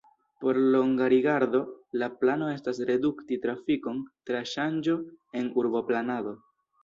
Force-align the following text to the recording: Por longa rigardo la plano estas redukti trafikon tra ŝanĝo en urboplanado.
Por 0.43 0.57
longa 0.57 1.09
rigardo 1.11 1.59
la 2.03 2.07
plano 2.23 2.47
estas 2.53 2.79
redukti 2.91 3.39
trafikon 3.45 4.01
tra 4.31 4.41
ŝanĝo 4.55 4.95
en 5.43 5.53
urboplanado. 5.65 6.35